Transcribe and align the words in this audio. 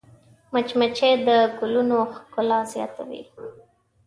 مچمچۍ 0.53 1.11
د 1.27 1.27
ګلونو 1.59 1.99
ښکلا 2.13 2.59
زیاتوي 2.73 3.21